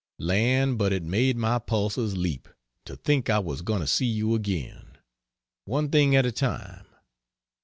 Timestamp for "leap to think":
2.17-3.29